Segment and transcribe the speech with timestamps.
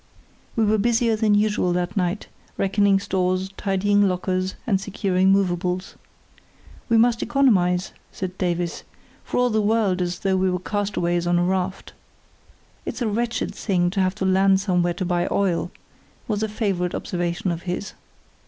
[0.55, 2.25] We were busier than usual that night,
[2.57, 5.93] reckoning stores, tidying lockers, and securing movables.
[6.89, 8.83] "We must economise," said Davies,
[9.23, 11.93] for all the world as though we were castaways on a raft.
[12.83, 15.69] "It's a wretched thing to have to land somewhere to buy oil,"
[16.27, 17.93] was a favourite observation of his.